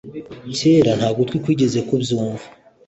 [0.57, 2.45] kr nta gutwi kwigeze kubyumva